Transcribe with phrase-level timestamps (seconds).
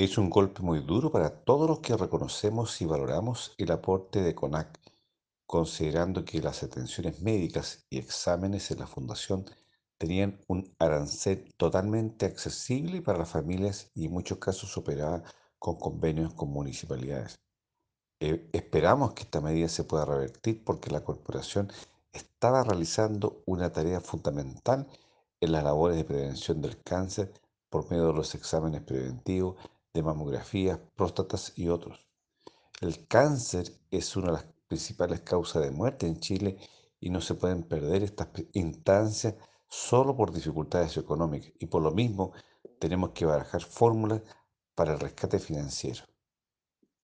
[0.00, 4.32] Es un golpe muy duro para todos los que reconocemos y valoramos el aporte de
[4.32, 4.78] CONAC,
[5.44, 9.44] considerando que las atenciones médicas y exámenes en la fundación
[9.96, 15.24] tenían un arancel totalmente accesible para las familias y en muchos casos operaba
[15.58, 17.40] con convenios con municipalidades.
[18.20, 21.72] Eh, esperamos que esta medida se pueda revertir porque la corporación
[22.12, 24.86] estaba realizando una tarea fundamental
[25.40, 27.32] en las labores de prevención del cáncer
[27.68, 29.56] por medio de los exámenes preventivos
[29.94, 32.06] de mamografías, próstatas y otros.
[32.80, 36.58] El cáncer es una de las principales causas de muerte en Chile
[37.00, 39.34] y no se pueden perder estas instancias
[39.68, 42.32] solo por dificultades económicas y por lo mismo
[42.78, 44.22] tenemos que barajar fórmulas
[44.74, 46.04] para el rescate financiero.